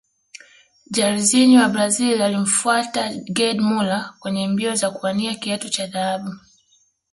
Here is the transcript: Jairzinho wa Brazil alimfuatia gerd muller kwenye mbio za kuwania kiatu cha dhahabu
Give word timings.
Jairzinho 0.95 1.59
wa 1.61 1.67
Brazil 1.69 2.21
alimfuatia 2.21 3.13
gerd 3.23 3.59
muller 3.59 4.15
kwenye 4.19 4.47
mbio 4.47 4.75
za 4.75 4.91
kuwania 4.91 5.35
kiatu 5.35 5.69
cha 5.69 5.87
dhahabu 5.87 6.35